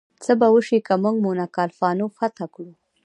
څه 0.23 0.31
به 0.39 0.47
وشي 0.55 0.77
که 0.87 0.93
موږ 1.03 1.15
مونافالکانو 1.25 2.05
فتح 2.17 2.45
کړو؟ 2.53 2.71